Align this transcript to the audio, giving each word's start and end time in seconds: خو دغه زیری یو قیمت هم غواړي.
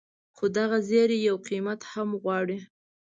خو 0.35 0.45
دغه 0.57 0.77
زیری 0.89 1.17
یو 1.27 1.37
قیمت 1.49 1.81
هم 1.91 2.09
غواړي. 2.21 2.57